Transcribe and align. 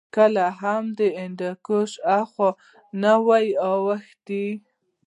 کله 0.15 0.45
هم 0.61 0.83
د 0.99 1.01
هندوکش 1.21 1.91
هاخوا 2.09 2.49
نه 3.01 3.13
وو 3.25 3.41
اوښتي 3.67 4.47